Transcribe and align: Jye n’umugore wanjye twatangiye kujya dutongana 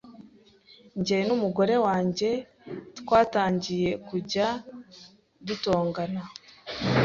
Jye 1.05 1.17
n’umugore 1.27 1.75
wanjye 1.85 2.29
twatangiye 2.99 3.89
kujya 4.07 4.47
dutongana 5.47 6.21